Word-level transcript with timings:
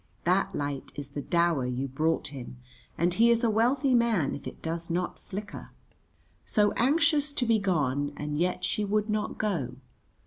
That 0.23 0.55
light 0.55 0.91
is 0.95 1.09
the 1.09 1.21
dower 1.21 1.67
you 1.67 1.87
brought 1.87 2.29
him, 2.29 2.57
and 2.97 3.13
he 3.13 3.29
is 3.29 3.43
a 3.43 3.51
wealthy 3.51 3.93
man 3.93 4.33
if 4.33 4.47
it 4.47 4.63
does 4.63 4.89
not 4.89 5.19
flicker. 5.19 5.69
So 6.43 6.71
anxious 6.71 7.33
to 7.33 7.45
be 7.45 7.59
gone, 7.59 8.11
and 8.17 8.39
yet 8.39 8.63
she 8.65 8.83
would 8.83 9.11
not 9.11 9.37
go. 9.37 9.75